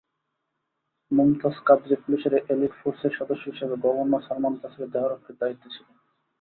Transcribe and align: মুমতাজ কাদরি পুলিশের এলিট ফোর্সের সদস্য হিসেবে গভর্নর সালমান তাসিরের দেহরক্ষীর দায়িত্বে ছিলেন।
মুমতাজ 1.11 1.55
কাদরি 1.65 1.95
পুলিশের 1.95 2.33
এলিট 2.49 2.73
ফোর্সের 2.79 3.13
সদস্য 3.19 3.43
হিসেবে 3.45 3.75
গভর্নর 3.83 4.25
সালমান 4.27 4.53
তাসিরের 4.61 4.93
দেহরক্ষীর 4.93 5.39
দায়িত্বে 5.41 5.67
ছিলেন। 5.75 5.95